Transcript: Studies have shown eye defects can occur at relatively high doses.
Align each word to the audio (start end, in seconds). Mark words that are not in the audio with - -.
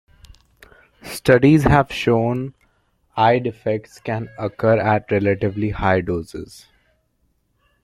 Studies 1.03 1.61
have 1.61 1.93
shown 1.93 2.55
eye 3.15 3.37
defects 3.37 3.99
can 3.99 4.29
occur 4.39 4.79
at 4.79 5.11
relatively 5.11 5.69
high 5.69 6.01
doses. 6.01 6.65